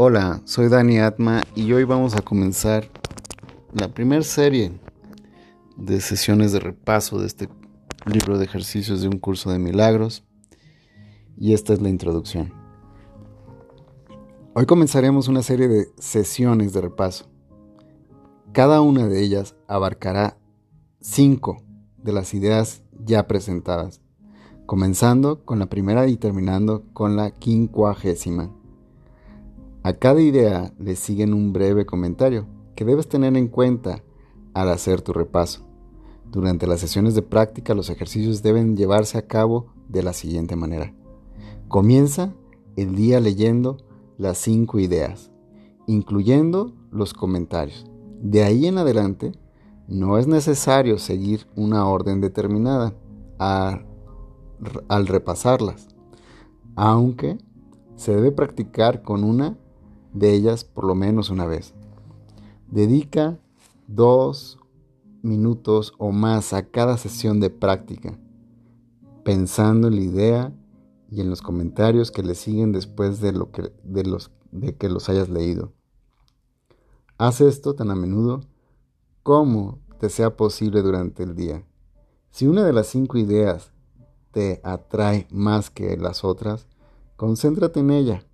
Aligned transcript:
Hola, 0.00 0.42
soy 0.44 0.68
Dani 0.68 1.00
Atma 1.00 1.42
y 1.56 1.72
hoy 1.72 1.82
vamos 1.82 2.14
a 2.14 2.22
comenzar 2.22 2.88
la 3.72 3.88
primera 3.88 4.22
serie 4.22 4.78
de 5.76 6.00
sesiones 6.00 6.52
de 6.52 6.60
repaso 6.60 7.18
de 7.18 7.26
este 7.26 7.48
libro 8.06 8.38
de 8.38 8.44
ejercicios 8.44 9.02
de 9.02 9.08
un 9.08 9.18
curso 9.18 9.50
de 9.50 9.58
milagros 9.58 10.24
y 11.36 11.52
esta 11.52 11.72
es 11.72 11.82
la 11.82 11.88
introducción. 11.88 12.52
Hoy 14.54 14.66
comenzaremos 14.66 15.26
una 15.26 15.42
serie 15.42 15.66
de 15.66 15.88
sesiones 15.98 16.72
de 16.72 16.80
repaso. 16.80 17.28
Cada 18.52 18.80
una 18.82 19.08
de 19.08 19.20
ellas 19.20 19.56
abarcará 19.66 20.38
cinco 21.00 21.64
de 21.96 22.12
las 22.12 22.34
ideas 22.34 22.84
ya 23.04 23.26
presentadas, 23.26 24.00
comenzando 24.64 25.44
con 25.44 25.58
la 25.58 25.66
primera 25.66 26.06
y 26.06 26.16
terminando 26.16 26.84
con 26.92 27.16
la 27.16 27.32
quincuagésima. 27.32 28.57
A 29.88 29.94
cada 29.94 30.20
idea 30.20 30.74
le 30.78 30.96
siguen 30.96 31.32
un 31.32 31.54
breve 31.54 31.86
comentario 31.86 32.46
que 32.76 32.84
debes 32.84 33.08
tener 33.08 33.34
en 33.38 33.48
cuenta 33.48 34.04
al 34.52 34.68
hacer 34.68 35.00
tu 35.00 35.14
repaso. 35.14 35.62
Durante 36.30 36.66
las 36.66 36.80
sesiones 36.80 37.14
de 37.14 37.22
práctica 37.22 37.72
los 37.72 37.88
ejercicios 37.88 38.42
deben 38.42 38.76
llevarse 38.76 39.16
a 39.16 39.26
cabo 39.26 39.72
de 39.88 40.02
la 40.02 40.12
siguiente 40.12 40.56
manera. 40.56 40.92
Comienza 41.68 42.34
el 42.76 42.96
día 42.96 43.18
leyendo 43.18 43.78
las 44.18 44.36
cinco 44.36 44.78
ideas, 44.78 45.30
incluyendo 45.86 46.74
los 46.90 47.14
comentarios. 47.14 47.86
De 48.20 48.44
ahí 48.44 48.66
en 48.66 48.76
adelante, 48.76 49.32
no 49.86 50.18
es 50.18 50.26
necesario 50.26 50.98
seguir 50.98 51.46
una 51.56 51.88
orden 51.88 52.20
determinada 52.20 52.92
al 53.38 53.86
repasarlas, 55.06 55.88
aunque 56.76 57.38
se 57.96 58.14
debe 58.14 58.32
practicar 58.32 59.00
con 59.00 59.24
una 59.24 59.56
de 60.18 60.34
ellas 60.34 60.64
por 60.64 60.84
lo 60.84 60.94
menos 60.94 61.30
una 61.30 61.46
vez. 61.46 61.74
Dedica 62.70 63.38
dos 63.86 64.58
minutos 65.22 65.94
o 65.98 66.12
más 66.12 66.52
a 66.52 66.66
cada 66.70 66.96
sesión 66.96 67.40
de 67.40 67.50
práctica, 67.50 68.18
pensando 69.24 69.88
en 69.88 69.96
la 69.96 70.00
idea 70.00 70.52
y 71.10 71.20
en 71.20 71.30
los 71.30 71.42
comentarios 71.42 72.10
que 72.10 72.22
le 72.22 72.34
siguen 72.34 72.72
después 72.72 73.20
de, 73.20 73.32
lo 73.32 73.50
que, 73.50 73.72
de, 73.82 74.04
los, 74.04 74.30
de 74.52 74.76
que 74.76 74.88
los 74.88 75.08
hayas 75.08 75.28
leído. 75.28 75.72
Haz 77.16 77.40
esto 77.40 77.74
tan 77.74 77.90
a 77.90 77.94
menudo 77.94 78.42
como 79.22 79.80
te 79.98 80.08
sea 80.08 80.36
posible 80.36 80.82
durante 80.82 81.22
el 81.22 81.34
día. 81.34 81.64
Si 82.30 82.46
una 82.46 82.64
de 82.64 82.72
las 82.72 82.86
cinco 82.86 83.18
ideas 83.18 83.72
te 84.30 84.60
atrae 84.62 85.26
más 85.30 85.70
que 85.70 85.96
las 85.96 86.24
otras, 86.24 86.66
concéntrate 87.16 87.80
en 87.80 87.90
ella. 87.90 88.24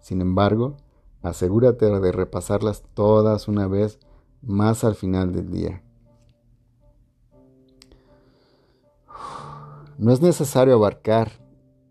Sin 0.00 0.20
embargo, 0.20 0.76
Asegúrate 1.22 1.86
de 1.86 2.12
repasarlas 2.12 2.82
todas 2.94 3.48
una 3.48 3.66
vez 3.66 3.98
más 4.42 4.84
al 4.84 4.94
final 4.94 5.32
del 5.32 5.50
día. 5.50 5.82
No 9.98 10.12
es 10.12 10.22
necesario 10.22 10.74
abarcar 10.74 11.30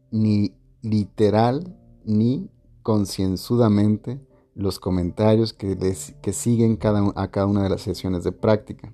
ni 0.10 0.56
literal 0.82 1.78
ni 2.06 2.50
concienzudamente 2.82 4.20
los 4.56 4.80
comentarios 4.80 5.54
que, 5.54 5.78
que 6.22 6.34
siguen 6.34 6.76
cada, 6.76 7.14
a 7.16 7.30
cada 7.30 7.46
una 7.46 7.64
de 7.64 7.70
las 7.70 7.82
sesiones 7.82 8.24
de 8.24 8.32
práctica. 8.32 8.92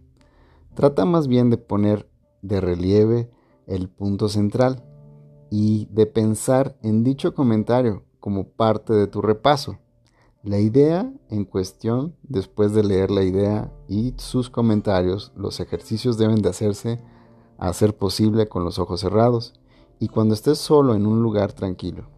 Trata 0.74 1.06
más 1.06 1.28
bien 1.30 1.50
de 1.50 1.58
poner 1.58 2.10
de 2.42 2.60
relieve 2.60 3.32
el 3.68 3.88
punto 3.88 4.28
central 4.28 4.84
y 5.50 5.88
de 5.92 6.06
pensar 6.06 6.78
en 6.84 7.06
dicho 7.06 7.34
comentario 7.34 8.04
como 8.20 8.50
parte 8.50 8.92
de 8.94 9.08
tu 9.08 9.22
repaso. 9.22 9.80
La 10.46 10.60
idea 10.60 11.12
en 11.32 11.44
cuestión, 11.44 12.16
después 12.22 12.72
de 12.76 12.84
leer 12.84 13.10
la 13.10 13.24
idea 13.24 13.74
y 13.88 14.14
sus 14.18 14.52
comentarios, 14.52 15.34
los 15.36 15.60
ejercicios 15.60 16.20
deben 16.20 16.44
de 16.44 16.50
hacerse 16.50 17.02
a 17.58 17.74
ser 17.74 17.98
posible 17.98 18.48
con 18.48 18.64
los 18.64 18.78
ojos 18.78 19.02
cerrados 19.02 19.60
y 20.00 20.08
cuando 20.08 20.36
estés 20.36 20.60
solo 20.60 20.94
en 20.94 21.08
un 21.08 21.24
lugar 21.24 21.54
tranquilo. 21.54 22.10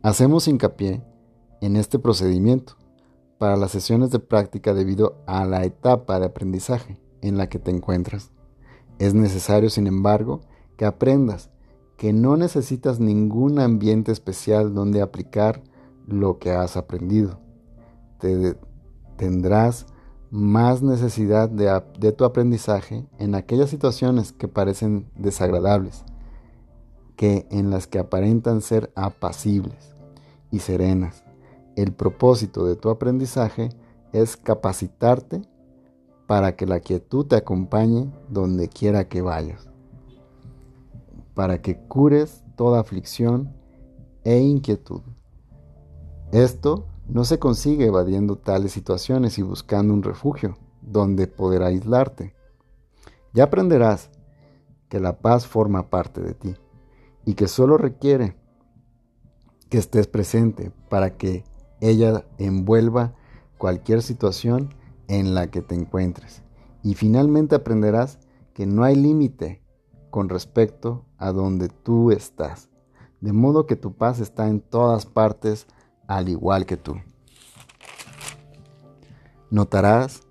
Hacemos 0.00 0.48
hincapié 0.48 1.02
en 1.60 1.76
este 1.76 1.98
procedimiento 1.98 2.76
para 3.36 3.58
las 3.58 3.72
sesiones 3.72 4.10
de 4.10 4.18
práctica 4.18 4.72
debido 4.72 5.22
a 5.26 5.44
la 5.44 5.62
etapa 5.64 6.18
de 6.18 6.24
aprendizaje 6.24 6.98
en 7.20 7.36
la 7.36 7.50
que 7.50 7.58
te 7.58 7.70
encuentras. 7.70 8.30
Es 8.98 9.12
necesario, 9.12 9.68
sin 9.68 9.86
embargo, 9.86 10.40
que 10.78 10.86
aprendas 10.86 11.50
que 11.98 12.14
no 12.14 12.38
necesitas 12.38 12.98
ningún 12.98 13.58
ambiente 13.58 14.10
especial 14.10 14.72
donde 14.72 15.02
aplicar 15.02 15.62
lo 16.08 16.38
que 16.38 16.50
has 16.50 16.76
aprendido. 16.76 17.38
Te 18.18 18.56
tendrás 19.16 19.86
más 20.30 20.82
necesidad 20.82 21.48
de, 21.48 21.82
de, 21.98 22.12
tu 22.12 22.24
aprendizaje 22.24 23.06
en 23.18 23.34
aquellas 23.34 23.70
situaciones 23.70 24.32
que 24.32 24.48
parecen 24.48 25.10
desagradables, 25.14 26.04
que 27.16 27.46
en 27.50 27.70
las 27.70 27.86
que 27.86 27.98
aparentan 27.98 28.60
ser 28.60 28.90
apacibles 28.94 29.94
y 30.50 30.58
serenas. 30.58 31.24
El 31.76 31.92
propósito 31.92 32.64
de 32.66 32.76
tu 32.76 32.90
aprendizaje 32.90 33.70
es 34.12 34.36
capacitarte 34.36 35.42
para 36.26 36.56
que 36.56 36.66
la 36.66 36.80
quietud 36.80 37.26
te 37.26 37.36
acompañe 37.36 38.12
donde 38.28 38.68
quiera 38.68 39.08
que 39.08 39.22
vayas, 39.22 39.68
para 41.34 41.62
que 41.62 41.78
cures 41.78 42.44
toda 42.56 42.80
aflicción 42.80 43.54
e 44.24 44.38
inquietud. 44.38 45.00
Esto 46.32 46.86
no 47.08 47.24
se 47.24 47.38
consigue 47.38 47.86
evadiendo 47.86 48.36
tales 48.36 48.72
situaciones 48.72 49.38
y 49.38 49.42
buscando 49.42 49.94
un 49.94 50.02
refugio 50.02 50.58
donde 50.82 51.26
poder 51.26 51.62
aislarte. 51.62 52.34
Ya 53.32 53.44
aprenderás 53.44 54.10
que 54.90 55.00
la 55.00 55.18
paz 55.20 55.46
forma 55.46 55.88
parte 55.88 56.20
de 56.20 56.34
ti 56.34 56.54
y 57.24 57.34
que 57.34 57.48
solo 57.48 57.78
requiere 57.78 58.36
que 59.70 59.78
estés 59.78 60.06
presente 60.06 60.70
para 60.90 61.16
que 61.16 61.44
ella 61.80 62.26
envuelva 62.36 63.14
cualquier 63.56 64.02
situación 64.02 64.74
en 65.08 65.34
la 65.34 65.50
que 65.50 65.62
te 65.62 65.74
encuentres. 65.74 66.42
Y 66.82 66.94
finalmente 66.94 67.54
aprenderás 67.54 68.18
que 68.52 68.66
no 68.66 68.84
hay 68.84 68.96
límite 68.96 69.62
con 70.10 70.28
respecto 70.28 71.06
a 71.16 71.32
donde 71.32 71.68
tú 71.68 72.10
estás. 72.10 72.68
De 73.20 73.32
modo 73.32 73.66
que 73.66 73.76
tu 73.76 73.94
paz 73.94 74.20
está 74.20 74.48
en 74.48 74.60
todas 74.60 75.06
partes 75.06 75.66
al 76.08 76.28
igual 76.28 76.66
que 76.66 76.76
tú. 76.76 76.96
Notarás 79.50 80.22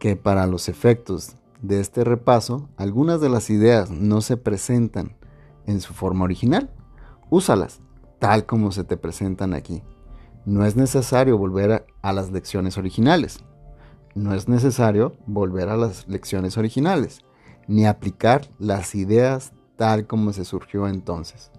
que 0.00 0.16
para 0.16 0.46
los 0.48 0.68
efectos 0.68 1.36
de 1.60 1.78
este 1.78 2.02
repaso, 2.02 2.68
algunas 2.76 3.20
de 3.20 3.28
las 3.28 3.48
ideas 3.50 3.90
no 3.90 4.20
se 4.20 4.36
presentan 4.36 5.16
en 5.66 5.80
su 5.80 5.94
forma 5.94 6.24
original. 6.24 6.70
Úsalas 7.30 7.80
tal 8.18 8.46
como 8.46 8.72
se 8.72 8.84
te 8.84 8.96
presentan 8.96 9.54
aquí. 9.54 9.82
No 10.44 10.64
es 10.64 10.76
necesario 10.76 11.38
volver 11.38 11.86
a, 12.02 12.12
las 12.12 12.30
lecciones 12.30 12.78
originales. 12.78 13.38
No 14.14 14.34
es 14.34 14.48
necesario 14.48 15.16
volver 15.26 15.68
a 15.68 15.76
las 15.76 16.06
lecciones 16.08 16.58
originales, 16.58 17.20
ni 17.68 17.86
aplicar 17.86 18.50
las 18.58 18.94
ideas 18.94 19.52
tal 19.76 20.06
como 20.06 20.32
se 20.32 20.44
surgió 20.44 20.88
entonces. 20.88 21.50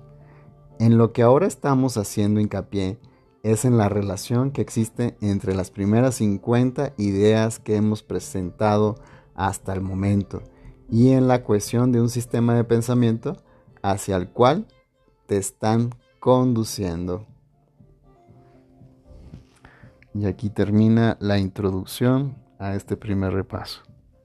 En 0.79 0.97
lo 0.97 1.11
que 1.11 1.21
ahora 1.21 1.47
estamos 1.47 1.97
haciendo 1.97 2.39
hincapié 2.39 2.99
es 3.43 3.65
en 3.65 3.77
la 3.77 3.89
relación 3.89 4.51
que 4.51 4.61
existe 4.61 5.17
entre 5.21 5.53
las 5.53 5.69
primeras 5.69 6.15
50 6.15 6.93
ideas 6.97 7.59
que 7.59 7.75
hemos 7.75 8.01
presentado 8.01 8.95
hasta 9.35 9.73
el 9.73 9.81
momento 9.81 10.41
y 10.89 11.11
en 11.11 11.27
la 11.27 11.43
cohesión 11.43 11.91
de 11.91 11.99
un 11.99 12.09
sistema 12.09 12.55
de 12.55 12.63
pensamiento 12.63 13.43
hacia 13.81 14.15
el 14.15 14.29
cual 14.29 14.65
te 15.25 15.37
están 15.37 15.93
conduciendo. 16.19 17.27
Y 20.13 20.25
aquí 20.25 20.49
termina 20.49 21.17
la 21.19 21.37
introducción 21.37 22.37
a 22.59 22.75
este 22.75 22.95
primer 22.95 23.33
repaso. 23.33 23.81